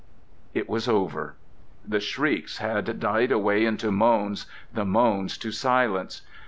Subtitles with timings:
[0.55, 1.35] It was over.
[1.87, 6.23] The shrieks had died away into moans, the moans to silence....